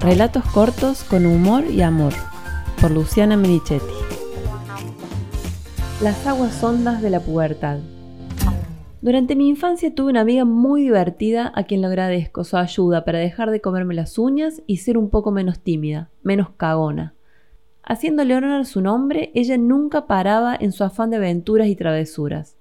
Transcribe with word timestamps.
Relatos 0.00 0.42
cortos 0.54 1.04
con 1.04 1.26
humor 1.26 1.64
y 1.66 1.82
amor, 1.82 2.14
por 2.80 2.90
Luciana 2.90 3.36
Menichetti. 3.36 3.84
Las 6.02 6.26
aguas 6.26 6.64
hondas 6.64 7.02
de 7.02 7.10
la 7.10 7.20
pubertad. 7.20 7.80
Durante 9.02 9.36
mi 9.36 9.50
infancia 9.50 9.94
tuve 9.94 10.12
una 10.12 10.22
amiga 10.22 10.46
muy 10.46 10.84
divertida 10.84 11.52
a 11.54 11.64
quien 11.64 11.82
le 11.82 11.88
agradezco 11.88 12.44
su 12.44 12.56
ayuda 12.56 13.04
para 13.04 13.18
dejar 13.18 13.50
de 13.50 13.60
comerme 13.60 13.92
las 13.92 14.16
uñas 14.16 14.62
y 14.66 14.78
ser 14.78 14.96
un 14.96 15.10
poco 15.10 15.32
menos 15.32 15.58
tímida, 15.58 16.08
menos 16.22 16.48
cagona. 16.56 17.12
Haciéndole 17.82 18.34
honor 18.34 18.62
a 18.62 18.64
su 18.64 18.80
nombre, 18.80 19.30
ella 19.34 19.58
nunca 19.58 20.06
paraba 20.06 20.56
en 20.58 20.72
su 20.72 20.82
afán 20.82 21.10
de 21.10 21.18
aventuras 21.18 21.68
y 21.68 21.76
travesuras. 21.76 22.56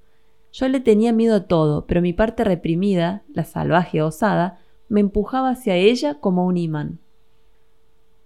Yo 0.51 0.67
le 0.67 0.81
tenía 0.81 1.13
miedo 1.13 1.37
a 1.37 1.47
todo, 1.47 1.85
pero 1.85 2.01
mi 2.01 2.11
parte 2.11 2.43
reprimida, 2.43 3.23
la 3.33 3.45
salvaje 3.45 4.01
osada, 4.01 4.59
me 4.89 4.99
empujaba 4.99 5.51
hacia 5.51 5.75
ella 5.75 6.15
como 6.15 6.45
un 6.45 6.57
imán. 6.57 6.99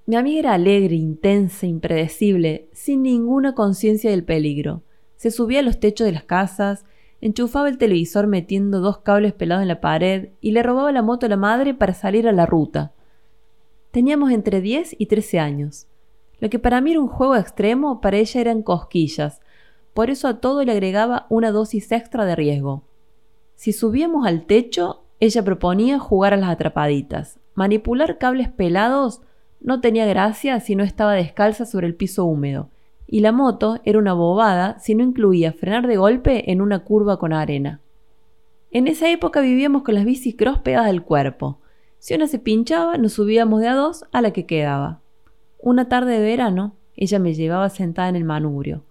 Mi 0.06 0.18
amiga 0.18 0.40
era 0.40 0.54
alegre, 0.54 0.96
intensa, 0.96 1.66
impredecible, 1.66 2.68
sin 2.74 3.04
ninguna 3.04 3.56
conciencia 3.56 4.12
del 4.12 4.26
peligro. 4.26 4.84
Se 5.16 5.32
subía 5.32 5.60
a 5.60 5.64
los 5.64 5.80
techos 5.80 6.06
de 6.06 6.12
las 6.12 6.26
casas, 6.26 6.86
enchufaba 7.22 7.70
el 7.70 7.78
televisor 7.78 8.28
metiendo 8.28 8.82
dos 8.82 8.98
cables 8.98 9.32
pelados 9.32 9.62
en 9.62 9.70
la 9.70 9.80
pared 9.80 10.30
y 10.42 10.52
le 10.52 10.62
robaba 10.62 10.92
la 10.92 11.02
moto 11.02 11.26
a 11.26 11.30
la 11.30 11.38
madre 11.38 11.74
para 11.74 11.94
salir 11.94 12.28
a 12.28 12.34
la 12.34 12.46
ruta. 12.46 12.92
Teníamos 13.92 14.32
entre 14.32 14.60
10 14.60 14.96
y 15.00 15.06
13 15.06 15.40
años. 15.40 15.88
Lo 16.40 16.50
que 16.50 16.60
para 16.60 16.82
mí 16.82 16.92
era 16.92 17.00
un 17.00 17.08
juego 17.08 17.38
extremo, 17.38 18.02
para 18.02 18.18
ella 18.18 18.42
eran 18.42 18.62
cosquillas, 18.62 19.40
por 19.94 20.10
eso 20.10 20.28
a 20.28 20.42
todo 20.42 20.66
le 20.66 20.74
agregaba 20.74 21.28
una 21.30 21.52
dosis 21.52 21.94
extra 21.94 22.26
de 22.26 22.36
riesgo. 22.36 22.84
Si 23.56 23.72
subíamos 23.72 24.28
al 24.28 24.46
techo, 24.48 25.06
ella 25.22 25.44
proponía 25.44 26.00
jugar 26.00 26.34
a 26.34 26.38
las 26.38 26.50
atrapaditas. 26.50 27.40
Manipular 27.54 28.18
cables 28.18 28.50
pelados 28.50 29.22
no 29.64 29.82
tenía 29.82 30.06
gracia 30.06 30.60
si 30.60 30.76
no 30.76 30.84
estaba 30.84 31.14
descalza 31.14 31.66
sobre 31.66 31.88
el 31.88 31.96
piso 31.96 32.26
húmedo, 32.26 32.70
y 33.08 33.22
la 33.22 33.32
moto 33.32 33.80
era 33.86 33.98
una 33.98 34.14
bobada 34.14 34.78
si 34.80 34.94
no 34.94 35.04
incluía 35.04 35.54
frenar 35.54 35.88
de 35.88 35.98
golpe 35.98 36.52
en 36.52 36.62
una 36.62 36.80
curva 36.80 37.18
con 37.18 37.34
arena. 37.34 37.80
En 38.72 38.88
esa 38.88 39.10
época 39.10 39.40
vivíamos 39.42 39.84
con 39.84 39.96
las 39.96 40.06
bicis 40.06 40.36
cross 40.36 40.60
pegadas 40.60 40.90
al 40.90 41.04
cuerpo. 41.04 41.60
Si 42.00 42.14
una 42.14 42.28
se 42.28 42.40
pinchaba, 42.40 42.98
nos 42.98 43.14
subíamos 43.14 43.62
de 43.62 43.68
a 43.70 43.76
dos 43.76 44.04
a 44.12 44.22
la 44.22 44.32
que 44.32 44.46
quedaba. 44.46 45.00
Una 45.60 45.88
tarde 45.88 46.20
de 46.20 46.26
verano, 46.26 46.76
ella 46.96 47.20
me 47.20 47.34
llevaba 47.34 47.70
sentada 47.70 48.10
en 48.10 48.16
el 48.16 48.26
manubrio. 48.26 48.84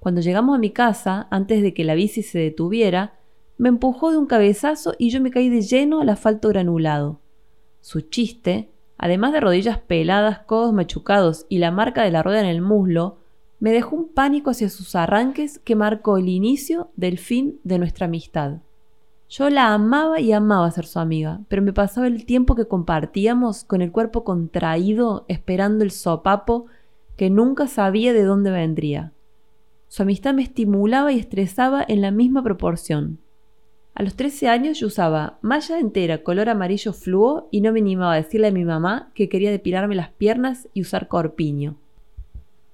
Cuando 0.00 0.20
llegamos 0.20 0.56
a 0.56 0.58
mi 0.58 0.70
casa, 0.70 1.28
antes 1.30 1.62
de 1.62 1.72
que 1.74 1.84
la 1.84 1.94
bici 1.94 2.22
se 2.22 2.38
detuviera, 2.38 3.14
me 3.56 3.68
empujó 3.68 4.10
de 4.10 4.18
un 4.18 4.26
cabezazo 4.26 4.94
y 4.98 5.10
yo 5.10 5.20
me 5.20 5.30
caí 5.30 5.48
de 5.48 5.62
lleno 5.62 6.00
al 6.00 6.08
asfalto 6.08 6.48
granulado. 6.48 7.20
Su 7.80 8.00
chiste, 8.00 8.70
además 9.02 9.32
de 9.32 9.40
rodillas 9.40 9.78
peladas, 9.78 10.40
codos 10.40 10.74
machucados 10.74 11.46
y 11.48 11.58
la 11.58 11.70
marca 11.70 12.02
de 12.02 12.10
la 12.10 12.22
rueda 12.22 12.40
en 12.40 12.46
el 12.46 12.60
muslo, 12.60 13.16
me 13.58 13.72
dejó 13.72 13.96
un 13.96 14.08
pánico 14.08 14.50
hacia 14.50 14.68
sus 14.68 14.94
arranques 14.94 15.58
que 15.58 15.74
marcó 15.74 16.18
el 16.18 16.28
inicio 16.28 16.90
del 16.96 17.18
fin 17.18 17.58
de 17.64 17.78
nuestra 17.78 18.06
amistad. 18.06 18.58
Yo 19.30 19.48
la 19.48 19.72
amaba 19.72 20.20
y 20.20 20.32
amaba 20.32 20.70
ser 20.70 20.84
su 20.84 20.98
amiga, 20.98 21.40
pero 21.48 21.62
me 21.62 21.72
pasaba 21.72 22.08
el 22.08 22.26
tiempo 22.26 22.54
que 22.54 22.66
compartíamos 22.66 23.64
con 23.64 23.80
el 23.80 23.90
cuerpo 23.90 24.22
contraído 24.22 25.24
esperando 25.28 25.82
el 25.82 25.92
sopapo 25.92 26.66
que 27.16 27.30
nunca 27.30 27.68
sabía 27.68 28.12
de 28.12 28.24
dónde 28.24 28.50
vendría. 28.50 29.12
Su 29.88 30.02
amistad 30.02 30.34
me 30.34 30.42
estimulaba 30.42 31.10
y 31.10 31.18
estresaba 31.18 31.82
en 31.88 32.02
la 32.02 32.10
misma 32.10 32.42
proporción. 32.42 33.18
A 33.94 34.02
los 34.02 34.14
13 34.14 34.48
años 34.48 34.78
yo 34.78 34.86
usaba 34.86 35.38
malla 35.42 35.78
entera 35.78 36.22
color 36.22 36.48
amarillo 36.48 36.92
fluo 36.92 37.48
y 37.50 37.60
no 37.60 37.72
me 37.72 37.80
animaba 37.80 38.14
a 38.14 38.16
decirle 38.16 38.48
a 38.48 38.52
mi 38.52 38.64
mamá 38.64 39.10
que 39.14 39.28
quería 39.28 39.50
depilarme 39.50 39.94
las 39.94 40.10
piernas 40.10 40.68
y 40.72 40.82
usar 40.82 41.08
corpiño. 41.08 41.76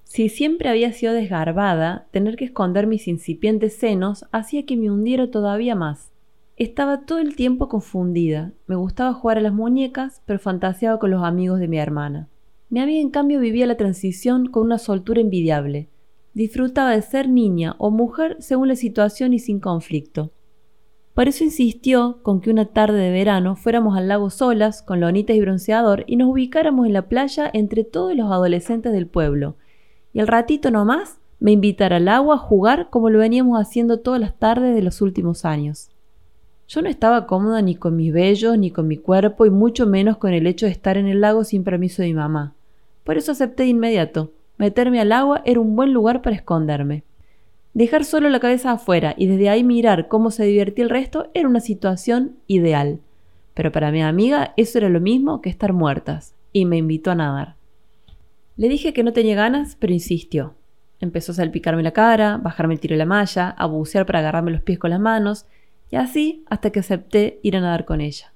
Si 0.03 0.29
siempre 0.29 0.69
había 0.69 0.93
sido 0.93 1.13
desgarbada, 1.13 2.07
tener 2.11 2.37
que 2.37 2.45
esconder 2.45 2.87
mis 2.87 3.07
incipientes 3.07 3.75
senos 3.75 4.25
hacía 4.31 4.65
que 4.65 4.77
me 4.77 4.89
hundiera 4.89 5.29
todavía 5.29 5.75
más. 5.75 6.11
Estaba 6.55 7.01
todo 7.01 7.19
el 7.19 7.35
tiempo 7.35 7.67
confundida. 7.67 8.51
Me 8.65 8.75
gustaba 8.75 9.13
jugar 9.13 9.37
a 9.37 9.41
las 9.41 9.53
muñecas, 9.53 10.21
pero 10.25 10.39
fantaseaba 10.39 10.97
con 10.97 11.11
los 11.11 11.23
amigos 11.23 11.59
de 11.59 11.67
mi 11.67 11.77
hermana. 11.77 12.29
Mi 12.69 12.79
amiga, 12.79 13.01
en 13.01 13.09
cambio, 13.09 13.39
vivía 13.39 13.67
la 13.67 13.77
transición 13.77 14.47
con 14.47 14.63
una 14.63 14.77
soltura 14.77 15.21
envidiable. 15.21 15.87
Disfrutaba 16.33 16.91
de 16.91 17.01
ser 17.01 17.29
niña 17.29 17.75
o 17.77 17.91
mujer 17.91 18.37
según 18.39 18.69
la 18.69 18.75
situación 18.75 19.33
y 19.33 19.39
sin 19.39 19.59
conflicto. 19.59 20.31
Por 21.17 21.27
eso 21.27 21.43
insistió 21.43 22.19
con 22.21 22.41
que 22.41 22.51
una 22.51 22.65
tarde 22.65 22.99
de 22.99 23.09
verano 23.09 23.55
fuéramos 23.55 23.97
al 23.97 24.07
lago 24.07 24.29
solas, 24.29 24.83
con 24.83 24.99
lonitas 24.99 25.35
y 25.35 25.41
bronceador, 25.41 26.03
y 26.05 26.15
nos 26.15 26.29
ubicáramos 26.29 26.85
en 26.85 26.93
la 26.93 27.09
playa 27.09 27.49
entre 27.51 27.83
todos 27.83 28.15
los 28.15 28.31
adolescentes 28.31 28.93
del 28.93 29.07
pueblo. 29.07 29.55
Y 30.13 30.19
al 30.19 30.27
ratito 30.27 30.69
nomás 30.69 31.17
me 31.39 31.53
invitara 31.53 31.95
al 31.95 32.07
agua 32.07 32.35
a 32.35 32.37
jugar 32.37 32.91
como 32.91 33.09
lo 33.09 33.17
veníamos 33.17 33.59
haciendo 33.59 34.01
todas 34.01 34.21
las 34.21 34.37
tardes 34.37 34.75
de 34.75 34.83
los 34.83 35.01
últimos 35.01 35.43
años. 35.43 35.89
Yo 36.67 36.83
no 36.83 36.87
estaba 36.87 37.25
cómoda 37.25 37.63
ni 37.63 37.73
con 37.73 37.95
mis 37.95 38.13
vellos, 38.13 38.55
ni 38.55 38.69
con 38.69 38.87
mi 38.87 38.97
cuerpo, 38.97 39.47
y 39.47 39.49
mucho 39.49 39.87
menos 39.87 40.17
con 40.17 40.33
el 40.33 40.45
hecho 40.45 40.67
de 40.67 40.71
estar 40.71 40.97
en 40.97 41.07
el 41.07 41.21
lago 41.21 41.43
sin 41.43 41.63
permiso 41.63 42.03
de 42.03 42.09
mi 42.09 42.13
mamá. 42.13 42.53
Por 43.03 43.17
eso 43.17 43.31
acepté 43.31 43.63
de 43.63 43.69
inmediato. 43.69 44.33
Meterme 44.59 45.01
al 45.01 45.11
agua 45.11 45.41
era 45.45 45.59
un 45.61 45.75
buen 45.75 45.93
lugar 45.93 46.21
para 46.21 46.35
esconderme. 46.35 47.05
Dejar 47.77 48.05
solo 48.05 48.27
la 48.29 48.39
cabeza 48.39 48.71
afuera 48.71 49.13
y 49.15 49.27
desde 49.27 49.49
ahí 49.49 49.63
mirar 49.63 50.07
cómo 50.07 50.31
se 50.31 50.45
divertía 50.45 50.83
el 50.83 50.89
resto 50.89 51.29
era 51.35 51.47
una 51.47 51.59
situación 51.59 52.37
ideal. 52.47 53.01
Pero 53.53 53.71
para 53.71 53.91
mi 53.91 54.01
amiga 54.01 54.55
eso 54.57 54.79
era 54.79 54.89
lo 54.89 54.99
mismo 54.99 55.43
que 55.43 55.51
estar 55.51 55.73
muertas, 55.73 56.33
y 56.51 56.65
me 56.65 56.77
invitó 56.77 57.11
a 57.11 57.15
nadar. 57.15 57.53
Le 58.55 58.67
dije 58.67 58.93
que 58.93 59.03
no 59.03 59.13
tenía 59.13 59.35
ganas, 59.35 59.75
pero 59.75 59.93
insistió. 59.93 60.55
Empezó 61.01 61.33
a 61.33 61.35
salpicarme 61.35 61.83
la 61.83 61.91
cara, 61.91 62.37
bajarme 62.37 62.73
el 62.73 62.79
tiro 62.79 62.95
de 62.95 62.97
la 62.97 63.05
malla, 63.05 63.49
a 63.49 63.67
bucear 63.67 64.07
para 64.07 64.21
agarrarme 64.21 64.49
los 64.49 64.63
pies 64.63 64.79
con 64.79 64.89
las 64.89 64.99
manos, 64.99 65.45
y 65.91 65.97
así 65.97 66.45
hasta 66.49 66.71
que 66.71 66.79
acepté 66.79 67.39
ir 67.43 67.57
a 67.57 67.61
nadar 67.61 67.85
con 67.85 68.01
ella. 68.01 68.33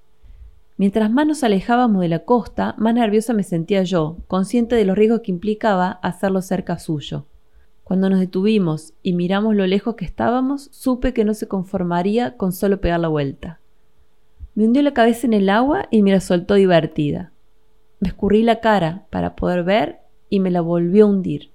Mientras 0.78 1.10
más 1.10 1.26
nos 1.26 1.44
alejábamos 1.44 2.02
de 2.04 2.10
la 2.10 2.26
costa, 2.26 2.76
más 2.78 2.94
nerviosa 2.94 3.34
me 3.34 3.42
sentía 3.42 3.82
yo, 3.82 4.18
consciente 4.28 4.76
de 4.76 4.86
los 4.86 4.96
riesgos 4.96 5.22
que 5.22 5.32
implicaba 5.32 5.94
hacerlo 6.04 6.44
cerca 6.44 6.78
suyo. 6.78 7.26
Cuando 7.92 8.10
nos 8.10 8.22
detuvimos 8.22 8.94
y 9.04 9.12
miramos 9.12 9.54
lo 9.54 9.68
lejos 9.68 9.96
que 9.96 10.06
estábamos, 10.06 10.70
supe 10.72 11.12
que 11.14 11.26
no 11.26 11.34
se 11.34 11.50
conformaría 11.50 12.38
con 12.38 12.54
solo 12.54 12.80
pegar 12.80 13.02
la 13.02 13.10
vuelta. 13.10 13.60
Me 14.56 14.64
hundió 14.64 14.82
la 14.82 14.94
cabeza 14.94 15.28
en 15.28 15.34
el 15.34 15.50
agua 15.50 15.90
y 15.92 16.02
me 16.02 16.12
la 16.12 16.22
soltó 16.22 16.54
divertida. 16.54 17.34
Me 18.00 18.08
escurrí 18.08 18.44
la 18.44 18.62
cara 18.62 19.08
para 19.10 19.36
poder 19.36 19.66
ver 19.66 20.00
y 20.30 20.40
me 20.40 20.52
la 20.52 20.62
volvió 20.62 21.04
a 21.04 21.10
hundir. 21.10 21.50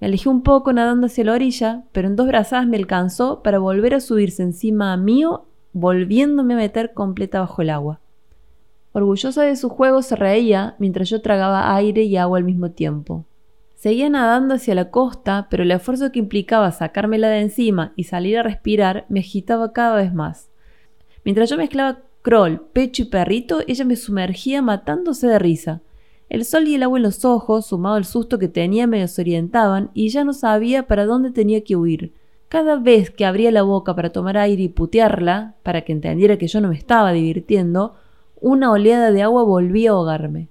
Me 0.00 0.06
alejé 0.06 0.30
un 0.30 0.42
poco 0.42 0.72
nadando 0.72 1.08
hacia 1.08 1.24
la 1.24 1.34
orilla, 1.34 1.82
pero 1.92 2.08
en 2.08 2.16
dos 2.16 2.28
brazadas 2.28 2.66
me 2.66 2.78
alcanzó 2.78 3.42
para 3.42 3.58
volver 3.58 3.92
a 3.92 4.00
subirse 4.00 4.42
encima 4.42 4.96
mío, 4.96 5.44
volviéndome 5.74 6.54
a 6.54 6.56
meter 6.56 6.94
completa 6.94 7.40
bajo 7.40 7.60
el 7.60 7.68
agua. 7.68 8.00
Orgullosa 8.94 9.42
de 9.42 9.54
su 9.54 9.68
juego 9.68 10.00
se 10.00 10.16
reía 10.16 10.76
mientras 10.78 11.10
yo 11.10 11.20
tragaba 11.20 11.76
aire 11.76 12.04
y 12.04 12.16
agua 12.16 12.38
al 12.38 12.44
mismo 12.44 12.70
tiempo. 12.70 13.26
Seguía 13.84 14.08
nadando 14.08 14.54
hacia 14.54 14.74
la 14.74 14.90
costa, 14.90 15.46
pero 15.50 15.62
el 15.62 15.70
esfuerzo 15.70 16.10
que 16.10 16.18
implicaba 16.18 16.72
sacármela 16.72 17.28
de 17.28 17.42
encima 17.42 17.92
y 17.96 18.04
salir 18.04 18.38
a 18.38 18.42
respirar 18.42 19.04
me 19.10 19.20
agitaba 19.20 19.74
cada 19.74 19.94
vez 19.96 20.14
más. 20.14 20.48
Mientras 21.22 21.50
yo 21.50 21.58
mezclaba 21.58 21.98
crawl, 22.22 22.62
pecho 22.72 23.02
y 23.02 23.04
perrito, 23.04 23.60
ella 23.66 23.84
me 23.84 23.96
sumergía 23.96 24.62
matándose 24.62 25.26
de 25.26 25.38
risa. 25.38 25.82
El 26.30 26.46
sol 26.46 26.66
y 26.66 26.76
el 26.76 26.82
agua 26.82 26.98
en 26.98 27.02
los 27.02 27.26
ojos, 27.26 27.66
sumado 27.66 27.96
al 27.96 28.06
susto 28.06 28.38
que 28.38 28.48
tenía, 28.48 28.86
me 28.86 29.00
desorientaban 29.00 29.90
y 29.92 30.08
ya 30.08 30.24
no 30.24 30.32
sabía 30.32 30.86
para 30.86 31.04
dónde 31.04 31.30
tenía 31.30 31.62
que 31.62 31.76
huir. 31.76 32.14
Cada 32.48 32.76
vez 32.76 33.10
que 33.10 33.26
abría 33.26 33.50
la 33.50 33.64
boca 33.64 33.94
para 33.94 34.08
tomar 34.08 34.38
aire 34.38 34.62
y 34.62 34.68
putearla, 34.70 35.56
para 35.62 35.82
que 35.82 35.92
entendiera 35.92 36.38
que 36.38 36.48
yo 36.48 36.62
no 36.62 36.68
me 36.68 36.76
estaba 36.76 37.12
divirtiendo, 37.12 37.96
una 38.40 38.72
oleada 38.72 39.10
de 39.10 39.20
agua 39.20 39.42
volvía 39.42 39.90
a 39.90 39.92
ahogarme. 39.92 40.48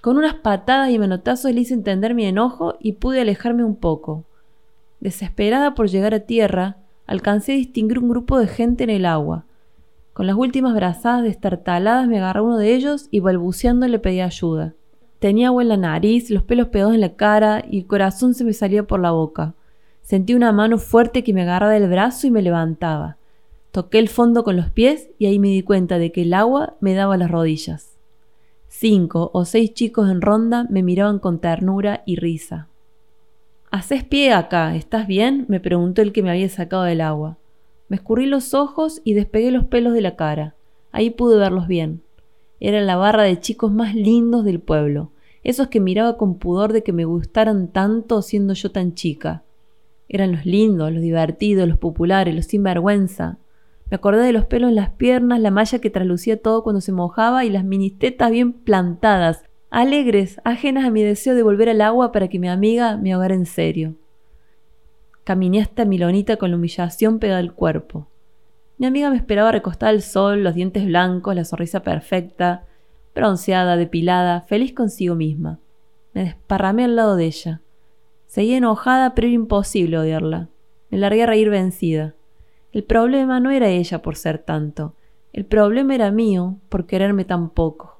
Con 0.00 0.16
unas 0.16 0.34
patadas 0.34 0.90
y 0.90 0.98
manotazos 0.98 1.52
le 1.52 1.62
hice 1.62 1.74
entender 1.74 2.14
mi 2.14 2.24
enojo 2.24 2.76
y 2.80 2.92
pude 2.92 3.20
alejarme 3.20 3.64
un 3.64 3.74
poco. 3.74 4.24
Desesperada 5.00 5.74
por 5.74 5.88
llegar 5.88 6.14
a 6.14 6.20
tierra, 6.20 6.76
alcancé 7.06 7.52
a 7.52 7.56
distinguir 7.56 7.98
un 7.98 8.08
grupo 8.08 8.38
de 8.38 8.46
gente 8.46 8.84
en 8.84 8.90
el 8.90 9.06
agua. 9.06 9.44
Con 10.12 10.26
las 10.26 10.36
últimas 10.36 10.74
brazadas 10.74 11.24
destartaladas 11.24 12.06
me 12.06 12.18
agarré 12.18 12.40
uno 12.40 12.58
de 12.58 12.74
ellos 12.74 13.08
y 13.10 13.20
balbuceando 13.20 13.88
le 13.88 13.98
pedí 13.98 14.20
ayuda. 14.20 14.74
Tenía 15.18 15.48
agua 15.48 15.62
en 15.62 15.68
la 15.68 15.76
nariz, 15.76 16.30
los 16.30 16.44
pelos 16.44 16.68
pegados 16.68 16.94
en 16.94 17.00
la 17.00 17.16
cara 17.16 17.64
y 17.68 17.78
el 17.78 17.86
corazón 17.86 18.34
se 18.34 18.44
me 18.44 18.52
salía 18.52 18.84
por 18.84 19.00
la 19.00 19.10
boca. 19.10 19.54
Sentí 20.02 20.34
una 20.34 20.52
mano 20.52 20.78
fuerte 20.78 21.24
que 21.24 21.32
me 21.32 21.42
agarraba 21.42 21.72
del 21.72 21.88
brazo 21.88 22.28
y 22.28 22.30
me 22.30 22.42
levantaba. 22.42 23.16
Toqué 23.72 23.98
el 23.98 24.08
fondo 24.08 24.44
con 24.44 24.56
los 24.56 24.70
pies 24.70 25.08
y 25.18 25.26
ahí 25.26 25.38
me 25.38 25.48
di 25.48 25.62
cuenta 25.62 25.98
de 25.98 26.12
que 26.12 26.22
el 26.22 26.34
agua 26.34 26.76
me 26.80 26.94
daba 26.94 27.16
las 27.16 27.30
rodillas. 27.30 27.97
Cinco 28.68 29.30
o 29.32 29.44
seis 29.44 29.72
chicos 29.74 30.10
en 30.10 30.20
ronda 30.20 30.66
me 30.68 30.82
miraban 30.82 31.18
con 31.18 31.40
ternura 31.40 32.02
y 32.06 32.16
risa. 32.16 32.68
¿Haces 33.70 34.04
pie 34.04 34.32
acá? 34.32 34.76
¿Estás 34.76 35.06
bien? 35.06 35.46
me 35.48 35.58
preguntó 35.58 36.00
el 36.00 36.12
que 36.12 36.22
me 36.22 36.30
había 36.30 36.48
sacado 36.48 36.84
del 36.84 37.00
agua. 37.00 37.38
Me 37.88 37.96
escurrí 37.96 38.26
los 38.26 38.54
ojos 38.54 39.00
y 39.04 39.14
despegué 39.14 39.50
los 39.50 39.64
pelos 39.64 39.94
de 39.94 40.02
la 40.02 40.16
cara. 40.16 40.54
Ahí 40.92 41.10
pude 41.10 41.36
verlos 41.36 41.66
bien. 41.66 42.02
Era 42.60 42.80
la 42.80 42.96
barra 42.96 43.22
de 43.22 43.40
chicos 43.40 43.72
más 43.72 43.94
lindos 43.94 44.44
del 44.44 44.60
pueblo. 44.60 45.10
esos 45.44 45.68
que 45.68 45.80
miraba 45.80 46.16
con 46.16 46.38
pudor 46.38 46.72
de 46.72 46.82
que 46.82 46.92
me 46.92 47.04
gustaran 47.04 47.68
tanto 47.68 48.20
siendo 48.20 48.52
yo 48.54 48.70
tan 48.70 48.94
chica. 48.94 49.44
Eran 50.08 50.32
los 50.32 50.44
lindos, 50.44 50.92
los 50.92 51.00
divertidos, 51.00 51.68
los 51.68 51.78
populares, 51.78 52.34
los 52.34 52.46
sinvergüenza. 52.46 53.38
Me 53.90 53.96
acordé 53.96 54.22
de 54.22 54.32
los 54.32 54.44
pelos 54.44 54.68
en 54.68 54.76
las 54.76 54.90
piernas, 54.90 55.40
la 55.40 55.50
malla 55.50 55.78
que 55.78 55.90
traslucía 55.90 56.40
todo 56.40 56.62
cuando 56.62 56.80
se 56.80 56.92
mojaba 56.92 57.44
y 57.44 57.50
las 57.50 57.64
ministetas 57.64 58.30
bien 58.30 58.52
plantadas, 58.52 59.44
alegres, 59.70 60.40
ajenas 60.44 60.84
a 60.84 60.90
mi 60.90 61.02
deseo 61.02 61.34
de 61.34 61.42
volver 61.42 61.68
al 61.70 61.80
agua 61.80 62.12
para 62.12 62.28
que 62.28 62.38
mi 62.38 62.48
amiga 62.48 62.96
me 62.96 63.12
ahogara 63.12 63.34
en 63.34 63.46
serio. 63.46 63.94
Caminé 65.24 65.60
hasta 65.60 65.84
Milonita 65.84 66.36
con 66.36 66.50
la 66.50 66.56
humillación 66.56 67.18
pegada 67.18 67.40
al 67.40 67.54
cuerpo. 67.54 68.08
Mi 68.78 68.86
amiga 68.86 69.10
me 69.10 69.16
esperaba 69.16 69.52
recostada 69.52 69.90
al 69.90 70.02
sol, 70.02 70.44
los 70.44 70.54
dientes 70.54 70.84
blancos, 70.86 71.34
la 71.34 71.44
sonrisa 71.44 71.82
perfecta, 71.82 72.64
bronceada, 73.14 73.76
depilada, 73.76 74.42
feliz 74.42 74.72
consigo 74.72 75.14
misma. 75.14 75.58
Me 76.14 76.24
desparramé 76.24 76.84
al 76.84 76.96
lado 76.96 77.16
de 77.16 77.26
ella. 77.26 77.60
Seguía 78.26 78.58
enojada, 78.58 79.14
pero 79.14 79.26
era 79.26 79.34
imposible 79.34 79.98
odiarla. 79.98 80.48
Me 80.90 80.98
largué 80.98 81.24
a 81.24 81.26
reír 81.26 81.50
vencida. 81.50 82.14
El 82.72 82.84
problema 82.84 83.40
no 83.40 83.50
era 83.50 83.68
ella 83.68 84.02
por 84.02 84.16
ser 84.16 84.38
tanto. 84.38 84.94
El 85.32 85.46
problema 85.46 85.94
era 85.94 86.10
mío 86.10 86.58
por 86.68 86.86
quererme 86.86 87.24
tan 87.24 87.50
poco. 87.50 87.97